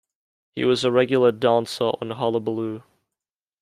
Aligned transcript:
He 0.55 0.65
was 0.65 0.83
a 0.83 0.91
regular 0.91 1.31
dancer 1.31 1.91
on 2.01 2.09
"Hullabaloo". 2.09 2.81